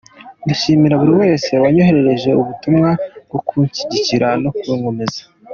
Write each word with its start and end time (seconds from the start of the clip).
Ndashimira 0.43 0.99
buri 1.01 1.13
wese 1.21 1.51
wanyoherereje 1.63 2.29
ubutumwa 2.41 2.89
bwo 3.27 3.39
kunshyigikira 3.47 4.27
no 4.43 4.49
kunkomeza. 4.57 5.21